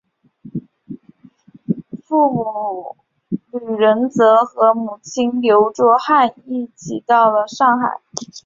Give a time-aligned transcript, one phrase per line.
[2.03, 2.97] 傅
[3.51, 8.01] 履仁则和母亲刘倬汉一起到了上海。